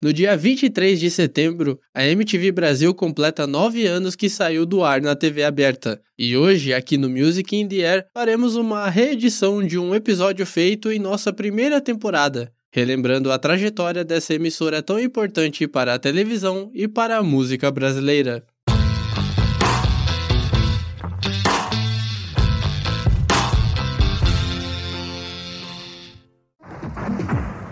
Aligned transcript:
No 0.00 0.12
dia 0.12 0.36
23 0.36 1.00
de 1.00 1.10
setembro, 1.10 1.80
a 1.92 2.06
MTV 2.06 2.52
Brasil 2.52 2.94
completa 2.94 3.48
nove 3.48 3.84
anos 3.84 4.14
que 4.14 4.30
saiu 4.30 4.64
do 4.64 4.84
ar 4.84 5.02
na 5.02 5.16
TV 5.16 5.42
aberta. 5.42 6.00
E 6.16 6.36
hoje, 6.36 6.72
aqui 6.72 6.96
no 6.96 7.10
Music 7.10 7.56
in 7.56 7.66
the 7.66 7.84
Air, 7.84 8.06
faremos 8.14 8.54
uma 8.54 8.88
reedição 8.88 9.60
de 9.60 9.76
um 9.76 9.92
episódio 9.96 10.46
feito 10.46 10.92
em 10.92 11.00
nossa 11.00 11.32
primeira 11.32 11.80
temporada, 11.80 12.52
relembrando 12.70 13.32
a 13.32 13.40
trajetória 13.40 14.04
dessa 14.04 14.34
emissora 14.34 14.80
tão 14.80 15.00
importante 15.00 15.66
para 15.66 15.94
a 15.94 15.98
televisão 15.98 16.70
e 16.72 16.86
para 16.86 17.16
a 17.16 17.22
música 17.22 17.68
brasileira. 17.68 18.46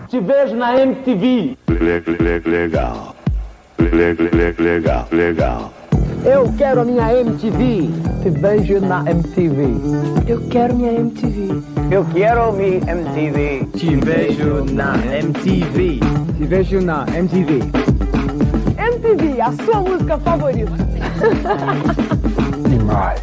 Te 0.09 0.21
vejo 0.21 0.55
na 0.55 0.73
MTV. 0.79 1.57
Legal. 2.45 3.13
Legal, 3.91 5.07
legal. 5.11 5.73
Eu 6.23 6.53
quero 6.57 6.81
a 6.81 6.85
minha 6.85 7.11
MTV. 7.11 7.89
Te 8.23 8.29
vejo 8.29 8.79
na 8.79 9.03
MTV. 9.03 9.65
Eu 10.25 10.47
quero 10.47 10.75
minha 10.75 10.93
MTV. 10.93 11.61
Eu 11.91 12.05
quero 12.05 12.53
minha 12.53 12.81
MTV. 12.87 13.67
Te 13.77 13.95
vejo 13.97 14.63
na 14.71 14.95
MTV. 14.95 15.99
Te 16.37 16.45
vejo 16.45 16.81
na 16.81 17.05
MTV. 17.07 17.59
MTV, 18.77 19.41
a 19.41 19.51
sua 19.65 19.81
música 19.81 20.17
favorita. 20.19 20.71
Demais. 22.69 23.21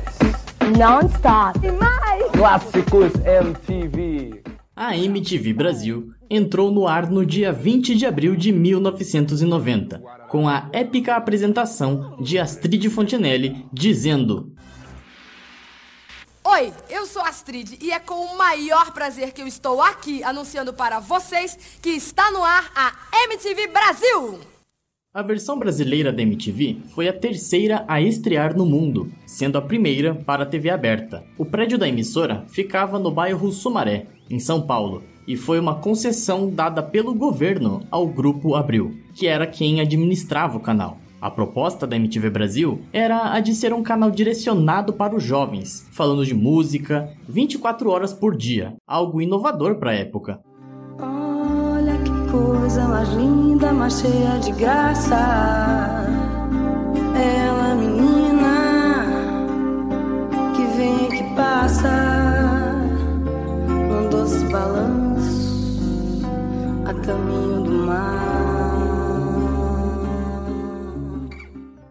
Non-stop. 0.76 1.58
Demais. 1.60 2.30
Clássicos 2.32 3.12
MTV. 3.24 4.42
A 4.76 4.96
MTV 4.96 5.54
Brasil 5.54 6.13
entrou 6.28 6.70
no 6.70 6.86
ar 6.86 7.10
no 7.10 7.24
dia 7.24 7.52
20 7.52 7.94
de 7.94 8.06
abril 8.06 8.36
de 8.36 8.52
1990, 8.52 10.02
com 10.28 10.48
a 10.48 10.68
épica 10.72 11.16
apresentação 11.16 12.16
de 12.20 12.38
Astrid 12.38 12.88
Fontenelle 12.88 13.66
dizendo: 13.72 14.52
Oi, 16.44 16.72
eu 16.90 17.06
sou 17.06 17.22
Astrid 17.22 17.78
e 17.80 17.90
é 17.90 17.98
com 17.98 18.14
o 18.14 18.36
maior 18.36 18.92
prazer 18.92 19.32
que 19.32 19.40
eu 19.40 19.46
estou 19.46 19.80
aqui 19.80 20.22
anunciando 20.22 20.72
para 20.72 21.00
vocês 21.00 21.78
que 21.80 21.90
está 21.90 22.30
no 22.30 22.42
ar 22.42 22.70
a 22.74 22.92
MTV 23.24 23.68
Brasil! 23.68 24.40
A 25.14 25.22
versão 25.22 25.56
brasileira 25.56 26.12
da 26.12 26.22
MTV 26.22 26.78
foi 26.92 27.06
a 27.06 27.12
terceira 27.12 27.84
a 27.86 28.00
estrear 28.00 28.56
no 28.56 28.66
mundo, 28.66 29.12
sendo 29.24 29.56
a 29.56 29.62
primeira 29.62 30.12
para 30.12 30.42
a 30.42 30.46
TV 30.46 30.70
aberta. 30.70 31.24
O 31.38 31.46
prédio 31.46 31.78
da 31.78 31.88
emissora 31.88 32.44
ficava 32.48 32.98
no 32.98 33.12
bairro 33.12 33.52
Sumaré, 33.52 34.06
em 34.28 34.40
São 34.40 34.66
Paulo, 34.66 35.04
e 35.26 35.36
foi 35.36 35.58
uma 35.58 35.76
concessão 35.76 36.50
dada 36.50 36.82
pelo 36.82 37.14
governo 37.14 37.80
ao 37.90 38.06
Grupo 38.06 38.54
Abril, 38.54 38.96
que 39.14 39.26
era 39.26 39.46
quem 39.46 39.80
administrava 39.80 40.56
o 40.56 40.60
canal. 40.60 40.98
A 41.24 41.30
proposta 41.30 41.86
da 41.86 41.96
MTV 41.96 42.28
Brasil 42.28 42.82
era 42.92 43.32
a 43.32 43.40
de 43.40 43.54
ser 43.54 43.72
um 43.72 43.82
canal 43.82 44.10
direcionado 44.10 44.92
para 44.92 45.16
os 45.16 45.22
jovens, 45.22 45.88
falando 45.90 46.26
de 46.26 46.34
música 46.34 47.08
24 47.26 47.88
horas 47.88 48.12
por 48.12 48.36
dia, 48.36 48.74
algo 48.86 49.22
inovador 49.22 49.76
para 49.76 49.92
a 49.92 49.94
época. 49.94 50.38
Olha 51.00 51.96
que 51.96 52.30
coisa 52.30 52.86
mais 52.86 53.08
linda, 53.14 53.72
mais 53.72 54.00
cheia 54.00 54.38
de 54.38 54.52
graça. 54.52 55.16
Ela, 57.16 57.74
menina, 57.74 59.06
que 60.54 60.76
vem 60.76 61.08
que 61.08 61.34
passa, 61.34 62.13
caminho 67.04 67.62
do 67.62 67.86
mar. 67.86 68.34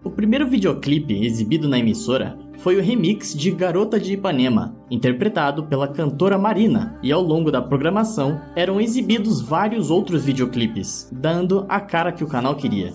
O 0.04 0.10
primeiro 0.10 0.48
videoclipe 0.48 1.26
exibido 1.26 1.68
na 1.68 1.80
emissora 1.80 2.38
foi 2.60 2.78
o 2.78 2.82
remix 2.82 3.34
de 3.34 3.52
Garota 3.52 4.00
de 4.00 4.14
Ipanema, 4.14 4.76
interpretado 4.90 5.66
pela 5.66 5.88
cantora 5.88 6.38
Marina, 6.38 6.98
e 7.04 7.12
ao 7.12 7.22
longo 7.22 7.52
da 7.52 7.62
programação 7.62 8.40
eram 8.56 8.80
exibidos 8.80 9.42
vários 9.42 9.92
outros 9.92 10.24
videoclipes, 10.24 11.10
dando 11.12 11.66
a 11.68 11.80
cara 11.80 12.12
que 12.12 12.24
o 12.24 12.28
canal 12.28 12.56
queria. 12.56 12.94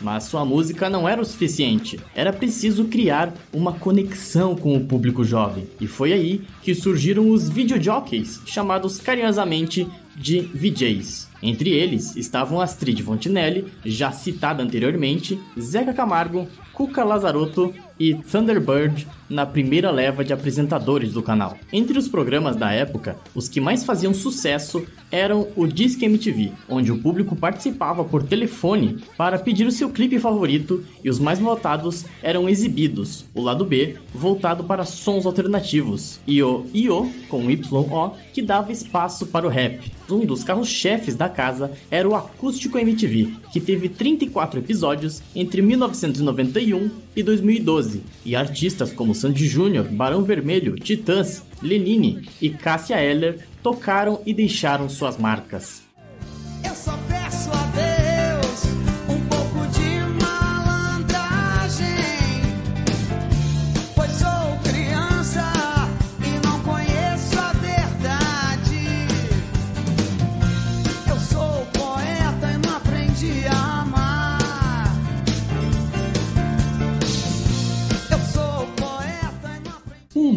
Mas 0.00 0.24
sua 0.24 0.44
música 0.44 0.90
não 0.90 1.08
era 1.08 1.22
o 1.22 1.24
suficiente. 1.24 2.00
Era 2.14 2.32
preciso 2.32 2.86
criar 2.86 3.32
uma 3.52 3.72
conexão 3.72 4.56
com 4.56 4.76
o 4.76 4.84
público 4.84 5.24
jovem. 5.24 5.68
E 5.80 5.86
foi 5.86 6.12
aí 6.12 6.42
que 6.62 6.74
surgiram 6.74 7.30
os 7.30 7.48
videojockeys, 7.48 8.40
chamados 8.44 8.98
carinhosamente 8.98 9.86
de 10.16 10.40
VJs. 10.40 11.28
Entre 11.42 11.70
eles 11.70 12.16
estavam 12.16 12.60
Astrid 12.60 13.00
Fontinelli, 13.02 13.66
já 13.84 14.12
citada 14.12 14.62
anteriormente, 14.62 15.38
Zeca 15.58 15.92
Camargo, 15.92 16.48
Cuca 16.72 17.04
Lazarotto 17.04 17.74
e 17.98 18.14
Thunderbird 18.14 19.06
na 19.28 19.46
primeira 19.46 19.90
leva 19.90 20.24
de 20.24 20.32
apresentadores 20.32 21.12
do 21.12 21.22
canal. 21.22 21.56
Entre 21.72 21.98
os 21.98 22.06
programas 22.06 22.54
da 22.54 22.70
época, 22.70 23.16
os 23.34 23.48
que 23.48 23.60
mais 23.60 23.82
faziam 23.82 24.12
sucesso 24.12 24.84
eram 25.10 25.48
o 25.56 25.66
Disque 25.66 26.04
MTV, 26.04 26.52
onde 26.68 26.92
o 26.92 26.98
público 26.98 27.34
participava 27.34 28.04
por 28.04 28.22
telefone 28.22 28.98
para 29.16 29.38
pedir 29.38 29.66
o 29.66 29.72
seu 29.72 29.90
clipe 29.90 30.18
favorito 30.18 30.84
e 31.02 31.08
os 31.08 31.18
mais 31.18 31.38
votados 31.38 32.04
eram 32.22 32.48
exibidos, 32.48 33.24
o 33.34 33.42
lado 33.42 33.64
B, 33.64 33.96
voltado 34.14 34.64
para 34.64 34.84
sons 34.84 35.26
alternativos, 35.26 36.20
e 36.26 36.42
o 36.42 36.66
I.O., 36.74 37.10
com 37.28 37.50
Y-O, 37.50 38.10
que 38.32 38.42
dava 38.42 38.72
espaço 38.72 39.26
para 39.26 39.46
o 39.46 39.50
rap. 39.50 39.92
Um 40.10 40.26
dos 40.26 40.44
carros-chefes 40.44 41.14
da 41.14 41.28
casa 41.28 41.72
era 41.90 42.08
o 42.08 42.14
Acústico 42.14 42.78
MTV, 42.78 43.34
que 43.50 43.60
teve 43.60 43.88
34 43.88 44.60
episódios 44.60 45.22
entre 45.34 45.62
1991 45.62 46.90
e 47.16 47.22
2012, 47.22 47.81
e 48.24 48.36
artistas 48.36 48.92
como 48.92 49.14
Sandy 49.14 49.46
Júnior, 49.46 49.86
Barão 49.88 50.22
Vermelho, 50.22 50.76
Titãs, 50.76 51.42
Lenine 51.62 52.28
e 52.40 52.50
Cássia 52.50 53.00
Eller 53.00 53.40
tocaram 53.62 54.20
e 54.26 54.34
deixaram 54.34 54.88
suas 54.88 55.16
marcas. 55.16 55.91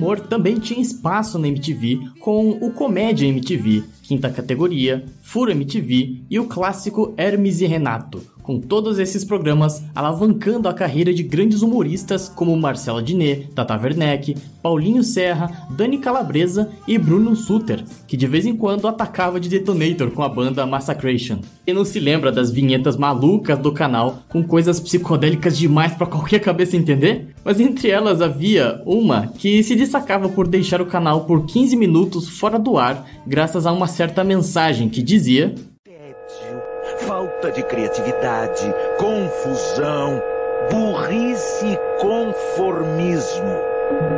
Humor 0.06 0.20
também 0.20 0.60
tinha 0.60 0.80
espaço 0.80 1.40
na 1.40 1.48
MTV 1.48 2.00
com 2.20 2.52
o 2.52 2.72
Comédia 2.72 3.28
MTV, 3.28 3.84
quinta 4.08 4.30
categoria, 4.30 5.04
Furo 5.22 5.52
MTV 5.52 6.22
e 6.30 6.40
o 6.40 6.46
clássico 6.46 7.14
Hermes 7.18 7.62
e 7.62 7.66
Renato, 7.66 8.22
com 8.46 8.60
todos 8.60 9.00
esses 9.00 9.26
programas 9.26 9.84
alavancando 9.96 10.70
a 10.70 10.74
carreira 10.74 11.12
de 11.12 11.24
grandes 11.24 11.64
humoristas 11.64 12.30
como 12.30 12.56
Marcela 12.56 13.02
Diné, 13.02 13.48
Tata 13.56 13.76
Werneck, 13.76 14.38
Paulinho 14.62 15.04
Serra, 15.04 15.68
Dani 15.72 15.98
Calabresa 15.98 16.70
e 16.88 16.98
Bruno 16.98 17.36
Suter, 17.36 17.84
que 18.08 18.16
de 18.16 18.28
vez 18.28 18.46
em 18.46 18.56
quando 18.56 18.88
atacava 18.88 19.40
de 19.40 19.50
detonator 19.50 20.12
com 20.12 20.22
a 20.22 20.30
banda 20.30 20.66
Massacration. 20.66 21.40
Quem 21.66 21.74
não 21.74 21.84
se 21.84 22.00
lembra 22.00 22.32
das 22.32 22.52
vinhetas 22.52 22.96
malucas 22.96 23.58
do 23.58 23.72
canal 23.72 24.20
com 24.30 24.44
coisas 24.44 24.80
psicodélicas 24.80 25.58
demais 25.58 25.94
para 25.94 26.06
qualquer 26.06 26.40
cabeça 26.40 26.78
entender? 26.78 27.34
Mas 27.44 27.60
entre 27.60 27.90
elas 27.90 28.22
havia 28.22 28.82
uma 28.86 29.28
que 29.28 29.64
se 29.64 29.76
destacava 29.76 30.30
por 30.30 30.48
deixar 30.48 30.82
o 30.82 30.86
canal 30.86 31.26
por 31.26 31.46
15 31.46 31.76
minutos 31.76 32.30
fora 32.30 32.60
do 32.60 32.78
ar, 32.78 33.08
graças 33.26 33.66
a 33.66 33.72
uma 33.72 33.88
certa 33.96 34.24
mensagem 34.24 34.90
que 34.90 35.02
dizia: 35.02 35.56
Tédio, 35.84 36.62
falta 37.08 37.50
de 37.52 37.64
criatividade, 37.64 38.74
confusão, 38.98 40.22
burrice 40.70 41.66
e 41.66 42.02
conformismo. 42.02 43.56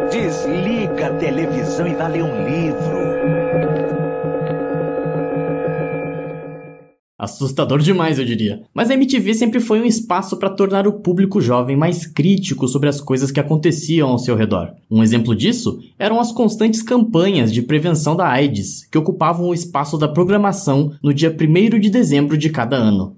Desliga 0.10 1.08
a 1.08 1.14
televisão 1.14 1.88
e 1.88 1.94
vai 1.94 2.12
ler 2.12 2.24
um 2.24 2.46
livro. 2.46 4.07
Assustador 7.28 7.80
demais, 7.80 8.18
eu 8.18 8.24
diria. 8.24 8.62
Mas 8.74 8.90
a 8.90 8.94
MTV 8.94 9.34
sempre 9.34 9.60
foi 9.60 9.82
um 9.82 9.86
espaço 9.86 10.38
para 10.38 10.50
tornar 10.50 10.88
o 10.88 10.94
público 10.94 11.42
jovem 11.42 11.76
mais 11.76 12.06
crítico 12.06 12.70
sobre 12.70 12.88
as 12.88 13.02
coisas 13.02 13.32
que 13.32 13.40
aconteciam 13.40 14.10
ao 14.10 14.18
seu 14.18 14.34
redor. 14.34 14.72
Um 14.90 15.04
exemplo 15.04 15.36
disso 15.36 15.78
eram 16.00 16.22
as 16.22 16.32
constantes 16.32 16.82
campanhas 16.82 17.52
de 17.52 17.62
prevenção 17.62 18.16
da 18.16 18.30
AIDS, 18.30 18.88
que 18.90 18.98
ocupavam 18.98 19.50
o 19.50 19.54
espaço 19.54 19.98
da 19.98 20.08
programação 20.08 20.94
no 21.04 21.14
dia 21.14 21.30
1 21.30 21.80
de 21.80 21.90
dezembro 21.90 22.38
de 22.38 22.50
cada 22.50 22.78
ano. 22.78 23.18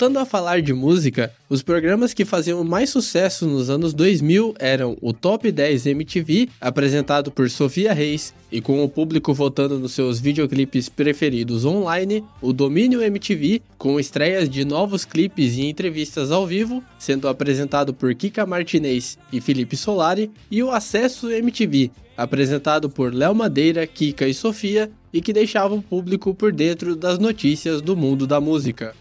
Voltando 0.00 0.18
a 0.18 0.24
falar 0.24 0.62
de 0.62 0.72
música, 0.72 1.30
os 1.46 1.62
programas 1.62 2.14
que 2.14 2.24
faziam 2.24 2.64
mais 2.64 2.88
sucesso 2.88 3.46
nos 3.46 3.68
anos 3.68 3.92
2000 3.92 4.54
eram 4.58 4.96
o 5.02 5.12
Top 5.12 5.52
10 5.52 5.84
MTV, 5.84 6.48
apresentado 6.58 7.30
por 7.30 7.50
Sofia 7.50 7.92
Reis, 7.92 8.32
e 8.50 8.62
com 8.62 8.82
o 8.82 8.88
público 8.88 9.34
votando 9.34 9.78
nos 9.78 9.92
seus 9.92 10.18
videoclipes 10.18 10.88
preferidos 10.88 11.66
online, 11.66 12.24
o 12.40 12.50
Domínio 12.50 13.02
MTV, 13.02 13.60
com 13.76 14.00
estreias 14.00 14.48
de 14.48 14.64
novos 14.64 15.04
clipes 15.04 15.58
e 15.58 15.66
entrevistas 15.66 16.32
ao 16.32 16.46
vivo, 16.46 16.82
sendo 16.98 17.28
apresentado 17.28 17.92
por 17.92 18.14
Kika 18.14 18.46
Martinez 18.46 19.18
e 19.30 19.38
Felipe 19.38 19.76
Solari, 19.76 20.30
e 20.50 20.62
o 20.62 20.70
Acesso 20.70 21.30
MTV, 21.30 21.90
apresentado 22.16 22.88
por 22.88 23.12
Léo 23.12 23.34
Madeira, 23.34 23.86
Kika 23.86 24.26
e 24.26 24.32
Sofia, 24.32 24.90
e 25.12 25.20
que 25.20 25.34
deixava 25.34 25.74
o 25.74 25.82
público 25.82 26.34
por 26.34 26.54
dentro 26.54 26.96
das 26.96 27.18
notícias 27.18 27.82
do 27.82 27.94
mundo 27.94 28.26
da 28.26 28.40
música. 28.40 28.94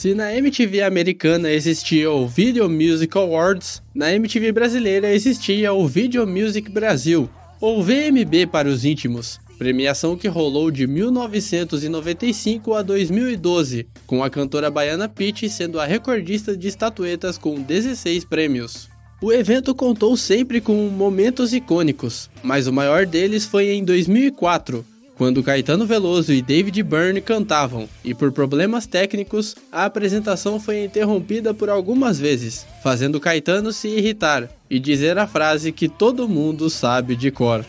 Se 0.00 0.14
na 0.14 0.34
MTV 0.34 0.80
americana 0.80 1.52
existia 1.52 2.10
o 2.10 2.26
Video 2.26 2.70
Music 2.70 3.18
Awards, 3.18 3.82
na 3.94 4.10
MTV 4.10 4.50
brasileira 4.50 5.12
existia 5.12 5.74
o 5.74 5.86
Video 5.86 6.26
Music 6.26 6.70
Brasil, 6.70 7.28
ou 7.60 7.82
VMB 7.82 8.46
para 8.50 8.66
os 8.66 8.86
íntimos, 8.86 9.38
premiação 9.58 10.16
que 10.16 10.26
rolou 10.26 10.70
de 10.70 10.86
1995 10.86 12.72
a 12.72 12.80
2012, 12.80 13.88
com 14.06 14.24
a 14.24 14.30
cantora 14.30 14.70
baiana 14.70 15.06
Pitty 15.06 15.50
sendo 15.50 15.78
a 15.78 15.84
recordista 15.84 16.56
de 16.56 16.68
estatuetas 16.68 17.36
com 17.36 17.60
16 17.60 18.24
prêmios. 18.24 18.88
O 19.20 19.30
evento 19.30 19.74
contou 19.74 20.16
sempre 20.16 20.62
com 20.62 20.88
momentos 20.88 21.52
icônicos, 21.52 22.30
mas 22.42 22.66
o 22.66 22.72
maior 22.72 23.04
deles 23.04 23.44
foi 23.44 23.68
em 23.68 23.84
2004, 23.84 24.82
quando 25.20 25.42
Caetano 25.42 25.84
Veloso 25.84 26.32
e 26.32 26.40
David 26.40 26.82
Byrne 26.82 27.20
cantavam, 27.20 27.86
e 28.02 28.14
por 28.14 28.32
problemas 28.32 28.86
técnicos, 28.86 29.54
a 29.70 29.84
apresentação 29.84 30.58
foi 30.58 30.82
interrompida 30.82 31.52
por 31.52 31.68
algumas 31.68 32.18
vezes, 32.18 32.66
fazendo 32.82 33.20
Caetano 33.20 33.70
se 33.70 33.88
irritar 33.88 34.48
e 34.70 34.78
dizer 34.78 35.18
a 35.18 35.26
frase 35.26 35.72
que 35.72 35.90
todo 35.90 36.26
mundo 36.26 36.70
sabe 36.70 37.14
de 37.14 37.30
cor. 37.30 37.66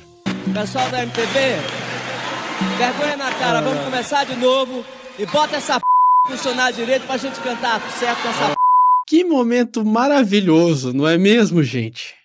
Pessoal 0.53 0.89
da 0.92 1.03
MTV, 1.03 1.39
vergonha 2.77 3.18
na 3.18 3.31
cara, 3.33 3.59
vamos 3.59 3.83
começar 3.83 4.24
de 4.24 4.38
novo 4.38 4.86
e 5.19 5.25
bota 5.25 5.57
essa 5.57 5.77
p... 5.77 5.86
funcionar 6.30 6.71
direito 6.71 7.06
pra 7.06 7.18
gente 7.18 7.38
cantar 7.42 7.81
certo 8.00 8.21
com 8.21 8.30
essa 8.30 8.48
p... 8.48 8.56
Que 9.09 9.25
momento 9.25 9.83
maravilhoso, 9.83 10.94
não 10.94 11.06
é 11.06 11.18
mesmo, 11.18 11.62
gente? 11.62 12.15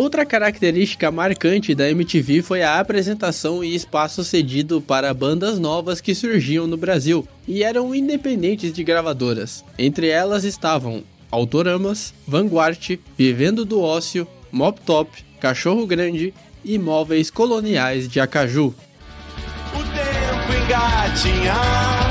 Outra 0.00 0.24
característica 0.24 1.10
marcante 1.10 1.74
da 1.74 1.90
MTV 1.90 2.40
foi 2.40 2.62
a 2.62 2.80
apresentação 2.80 3.62
e 3.62 3.74
espaço 3.74 4.24
cedido 4.24 4.80
para 4.80 5.12
bandas 5.12 5.58
novas 5.58 6.00
que 6.00 6.14
surgiam 6.14 6.66
no 6.66 6.78
Brasil 6.78 7.28
e 7.46 7.62
eram 7.62 7.94
independentes 7.94 8.72
de 8.72 8.82
gravadoras. 8.82 9.62
Entre 9.78 10.08
elas 10.08 10.42
estavam 10.42 11.04
Autoramas, 11.30 12.14
Vanguard, 12.26 12.98
Vivendo 13.14 13.62
do 13.66 13.82
Ócio, 13.82 14.26
Mop 14.50 14.80
Top, 14.86 15.10
Cachorro 15.38 15.86
Grande 15.86 16.32
e 16.64 16.78
Móveis 16.78 17.30
Coloniais 17.30 18.08
de 18.08 18.20
Acaju. 18.20 18.68
O 18.68 19.82
tempo 19.82 20.64
engatinhar 20.64 22.08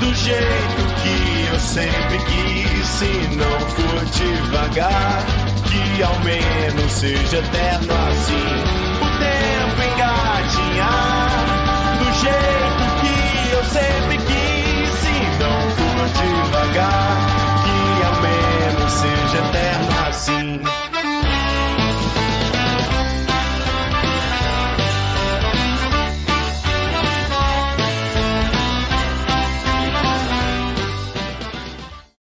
do 0.00 0.14
jeito 0.14 0.82
que 1.02 1.52
eu 1.52 1.60
sempre 1.60 2.16
quis. 2.24 2.68
Se 2.88 3.36
não 3.36 3.60
for 3.68 4.04
devagar, 4.16 5.47
que 5.70 6.02
ao 6.02 6.18
menos 6.20 6.92
seja 6.92 7.38
eterno 7.38 7.92
assim. 8.08 8.48
O 9.00 9.08
tempo 9.18 9.82
engatinhar 9.94 11.46
do 11.98 12.04
jeito 12.20 12.84
que 13.00 13.14
eu 13.54 13.64
sempre 13.64 14.07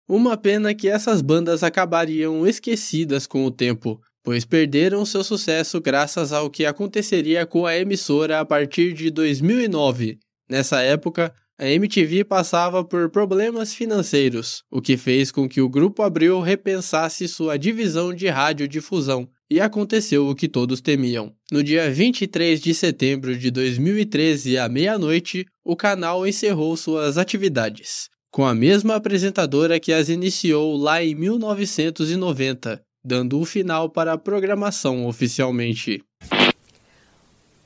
Uma 0.08 0.38
pena 0.38 0.74
que 0.74 0.88
essas 0.88 1.20
bandas 1.20 1.62
acabariam 1.62 2.46
esquecidas 2.46 3.26
com 3.26 3.44
o 3.44 3.50
tempo, 3.50 4.00
pois 4.24 4.42
perderam 4.42 5.04
seu 5.04 5.22
sucesso 5.22 5.82
graças 5.82 6.32
ao 6.32 6.48
que 6.48 6.64
aconteceria 6.64 7.44
com 7.44 7.66
a 7.66 7.76
emissora 7.76 8.40
a 8.40 8.44
partir 8.44 8.94
de 8.94 9.10
2009. 9.10 10.18
Nessa 10.48 10.80
época, 10.80 11.30
a 11.58 11.68
MTV 11.68 12.24
passava 12.24 12.82
por 12.82 13.10
problemas 13.10 13.74
financeiros, 13.74 14.62
o 14.70 14.80
que 14.80 14.96
fez 14.96 15.30
com 15.30 15.46
que 15.46 15.60
o 15.60 15.68
Grupo 15.68 16.02
Abril 16.02 16.40
repensasse 16.40 17.28
sua 17.28 17.58
divisão 17.58 18.14
de 18.14 18.28
radiodifusão, 18.28 19.28
e 19.50 19.60
aconteceu 19.60 20.26
o 20.26 20.34
que 20.34 20.48
todos 20.48 20.80
temiam. 20.80 21.34
No 21.52 21.62
dia 21.62 21.90
23 21.90 22.60
de 22.62 22.72
setembro 22.72 23.36
de 23.36 23.50
2013, 23.50 24.56
à 24.56 24.70
meia-noite, 24.70 25.44
o 25.62 25.76
canal 25.76 26.26
encerrou 26.26 26.76
suas 26.78 27.18
atividades, 27.18 28.08
com 28.30 28.44
a 28.44 28.54
mesma 28.54 28.96
apresentadora 28.96 29.80
que 29.80 29.92
as 29.92 30.08
iniciou 30.08 30.76
lá 30.76 31.02
em 31.02 31.14
1990, 31.14 32.82
dando 33.04 33.40
o 33.40 33.44
final 33.44 33.88
para 33.88 34.12
a 34.12 34.18
programação 34.18 35.06
oficialmente. 35.06 36.04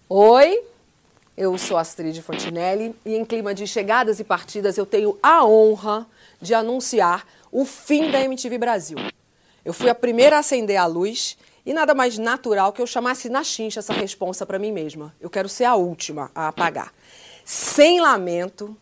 Oi, 0.09 0.63
eu 1.37 1.57
sou 1.59 1.77
Astrid 1.77 2.21
Fontinelli 2.21 2.95
e 3.05 3.15
em 3.15 3.25
clima 3.25 3.55
de 3.55 3.67
chegadas 3.67 4.21
e 4.21 4.25
partidas 4.25 4.77
eu 4.77 4.87
tenho 4.87 5.19
a 5.23 5.45
honra 5.45 6.07
de 6.41 6.55
anunciar 6.55 7.27
o 7.51 7.65
fim 7.65 8.11
da 8.11 8.21
MTV 8.21 8.59
Brasil. 8.59 8.99
Eu 9.65 9.73
fui 9.73 9.89
a 9.89 9.95
primeira 9.95 10.37
a 10.37 10.41
acender 10.41 10.77
a 10.77 10.87
luz 10.87 11.37
e 11.65 11.73
nada 11.73 11.95
mais 11.95 12.19
natural 12.19 12.73
que 12.73 12.83
eu 12.83 12.87
chamasse 12.87 13.29
na 13.29 13.45
chincha 13.45 13.81
essa 13.81 13.93
responsa 13.93 14.45
para 14.45 14.59
mim 14.59 14.73
mesma. 14.73 15.15
Eu 15.21 15.31
quero 15.31 15.49
ser 15.49 15.65
a 15.65 15.75
última 15.75 16.31
a 16.35 16.49
apagar. 16.49 16.93
Sem 17.45 18.01
lamento, 18.01 18.77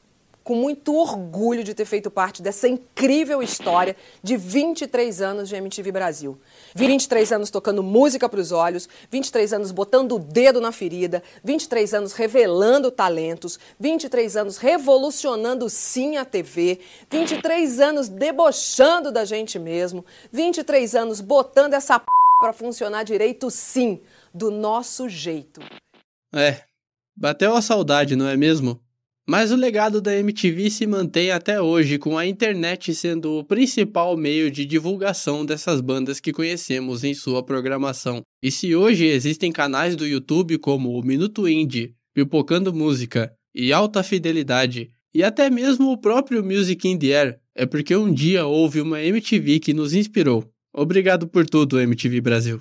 com 0.50 0.57
muito 0.57 0.97
orgulho 0.97 1.62
de 1.62 1.75
ter 1.75 1.85
feito 1.85 2.11
parte 2.11 2.42
dessa 2.42 2.66
incrível 2.66 3.40
história 3.40 3.95
de 4.21 4.37
23 4.37 5.23
anos 5.23 5.49
de 5.49 5.54
MTV 5.54 5.92
Brasil. 5.92 6.40
23 6.75 7.30
anos 7.30 7.50
tocando 7.50 7.85
música 7.85 8.28
para 8.28 8.40
os 8.40 8.50
olhos, 8.50 8.88
23 9.12 9.52
anos 9.52 9.71
botando 9.71 10.16
o 10.16 10.19
dedo 10.19 10.61
na 10.61 10.73
ferida, 10.73 11.23
23 11.45 11.95
anos 11.95 12.14
revelando 12.14 12.90
talentos, 12.90 13.61
23 13.78 14.37
anos 14.38 14.57
revolucionando 14.57 15.71
sim 15.71 16.16
a 16.16 16.25
TV, 16.25 16.80
23 17.09 17.78
anos 17.78 18.09
debochando 18.09 19.12
da 19.12 19.25
gente 19.25 19.57
mesmo, 19.57 20.04
23 20.33 20.97
anos 20.97 21.21
botando 21.21 21.75
essa 21.75 21.97
p 21.97 22.07
para 22.40 22.52
funcionar 22.52 23.04
direito 23.04 23.52
sim, 23.52 24.00
do 24.35 24.50
nosso 24.50 25.09
jeito. 25.09 25.61
É, 26.35 26.62
bateu 27.16 27.54
a 27.54 27.62
saudade, 27.62 28.16
não 28.16 28.26
é 28.26 28.37
mesmo? 28.37 28.80
Mas 29.31 29.53
o 29.53 29.57
legado 29.57 30.01
da 30.01 30.13
MTV 30.19 30.69
se 30.71 30.89
mantém 30.89 31.31
até 31.31 31.63
hoje, 31.63 31.99
com 31.99 32.19
a 32.19 32.27
internet 32.27 32.93
sendo 32.93 33.39
o 33.39 33.45
principal 33.45 34.17
meio 34.17 34.51
de 34.51 34.67
divulgação 34.67 35.47
dessas 35.47 35.81
bandas 35.81 36.19
que 36.19 36.33
conhecemos 36.33 37.05
em 37.05 37.15
sua 37.15 37.41
programação. 37.41 38.23
E 38.43 38.51
se 38.51 38.75
hoje 38.75 39.05
existem 39.05 39.53
canais 39.53 39.95
do 39.95 40.05
YouTube 40.05 40.59
como 40.59 40.99
o 40.99 41.05
Minuto 41.05 41.49
Indie, 41.49 41.95
Pipocando 42.13 42.75
Música 42.75 43.33
e 43.55 43.73
Alta 43.73 44.03
Fidelidade, 44.03 44.91
e 45.15 45.23
até 45.23 45.49
mesmo 45.49 45.93
o 45.93 46.01
próprio 46.01 46.43
Music 46.43 46.89
in 46.89 46.99
the 46.99 47.17
Air, 47.17 47.39
é 47.55 47.65
porque 47.65 47.95
um 47.95 48.13
dia 48.13 48.47
houve 48.47 48.81
uma 48.81 49.01
MTV 49.01 49.61
que 49.61 49.73
nos 49.73 49.95
inspirou. 49.95 50.45
Obrigado 50.75 51.29
por 51.29 51.47
tudo, 51.47 51.79
MTV 51.79 52.21
Brasil. 52.21 52.61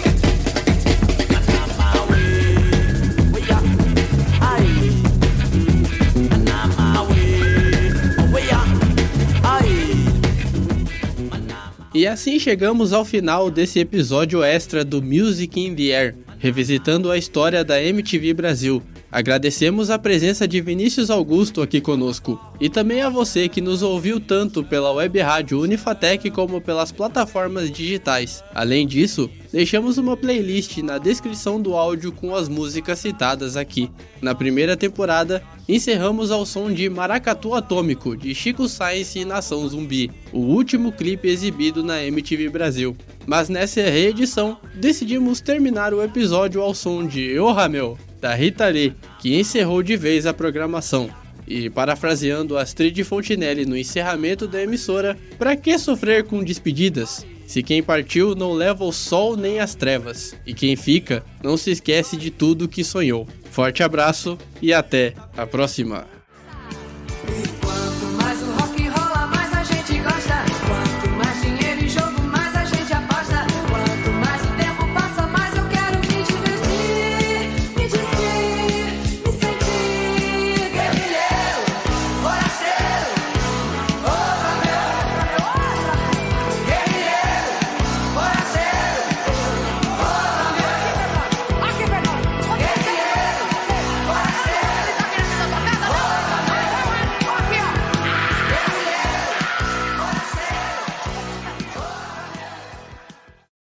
E 12.01 12.07
assim 12.07 12.39
chegamos 12.39 12.93
ao 12.93 13.05
final 13.05 13.51
desse 13.51 13.77
episódio 13.77 14.41
extra 14.41 14.83
do 14.83 15.03
Music 15.03 15.59
in 15.59 15.75
the 15.75 15.95
Air, 15.95 16.15
revisitando 16.39 17.11
a 17.11 17.15
história 17.15 17.63
da 17.63 17.79
MTV 17.79 18.33
Brasil. 18.33 18.81
Agradecemos 19.11 19.91
a 19.91 19.99
presença 19.99 20.47
de 20.47 20.59
Vinícius 20.61 21.11
Augusto 21.11 21.61
aqui 21.61 21.79
conosco 21.79 22.39
e 22.59 22.69
também 22.69 23.03
a 23.03 23.09
você 23.09 23.47
que 23.47 23.61
nos 23.61 23.83
ouviu 23.83 24.19
tanto 24.19 24.63
pela 24.63 24.91
web 24.91 25.19
rádio 25.19 25.61
Unifatec 25.61 26.31
como 26.31 26.59
pelas 26.59 26.91
plataformas 26.91 27.69
digitais. 27.69 28.43
Além 28.55 28.87
disso, 28.87 29.29
deixamos 29.51 29.99
uma 29.99 30.17
playlist 30.17 30.77
na 30.77 30.97
descrição 30.97 31.61
do 31.61 31.75
áudio 31.75 32.11
com 32.11 32.33
as 32.33 32.49
músicas 32.49 32.97
citadas 32.97 33.55
aqui. 33.55 33.91
Na 34.21 34.33
primeira 34.33 34.75
temporada, 34.75 35.43
encerramos 35.73 36.31
ao 36.31 36.45
som 36.45 36.69
de 36.69 36.89
Maracatu 36.89 37.55
Atômico, 37.55 38.17
de 38.17 38.35
Chico 38.35 38.67
Science 38.67 39.17
e 39.17 39.23
Nação 39.23 39.65
Zumbi, 39.69 40.11
o 40.33 40.39
último 40.39 40.91
clipe 40.91 41.29
exibido 41.29 41.81
na 41.81 42.03
MTV 42.03 42.49
Brasil. 42.49 42.95
Mas 43.25 43.47
nessa 43.47 43.81
reedição, 43.81 44.57
decidimos 44.75 45.39
terminar 45.39 45.93
o 45.93 46.03
episódio 46.03 46.61
ao 46.61 46.73
som 46.73 47.07
de 47.07 47.39
Oh 47.39 47.53
Ramel, 47.53 47.97
da 48.19 48.35
Rita 48.35 48.67
Lee, 48.67 48.93
que 49.19 49.39
encerrou 49.39 49.81
de 49.81 49.95
vez 49.95 50.25
a 50.25 50.33
programação. 50.33 51.20
E 51.53 51.69
parafraseando 51.69 52.57
Astrid 52.57 53.03
Fontinelli 53.03 53.65
no 53.65 53.75
encerramento 53.75 54.47
da 54.47 54.63
emissora, 54.63 55.17
para 55.37 55.53
que 55.53 55.77
sofrer 55.77 56.23
com 56.23 56.41
despedidas? 56.41 57.25
Se 57.45 57.61
quem 57.61 57.83
partiu 57.83 58.33
não 58.33 58.53
leva 58.53 58.85
o 58.85 58.93
sol 58.93 59.35
nem 59.35 59.59
as 59.59 59.75
trevas, 59.75 60.33
e 60.45 60.53
quem 60.53 60.77
fica 60.77 61.25
não 61.43 61.57
se 61.57 61.69
esquece 61.69 62.15
de 62.15 62.31
tudo 62.31 62.69
que 62.69 62.85
sonhou. 62.85 63.27
Forte 63.51 63.83
abraço 63.83 64.37
e 64.61 64.73
até 64.73 65.13
a 65.35 65.45
próxima! 65.45 66.20